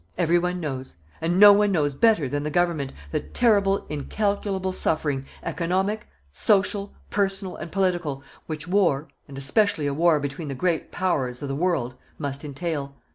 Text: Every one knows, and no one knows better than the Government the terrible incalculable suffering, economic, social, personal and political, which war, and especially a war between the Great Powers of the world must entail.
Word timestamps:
Every 0.17 0.39
one 0.39 0.59
knows, 0.59 0.95
and 1.21 1.39
no 1.39 1.53
one 1.53 1.71
knows 1.71 1.93
better 1.93 2.27
than 2.27 2.41
the 2.41 2.49
Government 2.49 2.91
the 3.11 3.19
terrible 3.19 3.85
incalculable 3.87 4.73
suffering, 4.73 5.27
economic, 5.43 6.07
social, 6.31 6.95
personal 7.11 7.55
and 7.55 7.71
political, 7.71 8.23
which 8.47 8.67
war, 8.67 9.09
and 9.27 9.37
especially 9.37 9.85
a 9.85 9.93
war 9.93 10.19
between 10.19 10.47
the 10.47 10.55
Great 10.55 10.91
Powers 10.91 11.43
of 11.43 11.49
the 11.49 11.55
world 11.55 11.93
must 12.17 12.43
entail. 12.43 12.95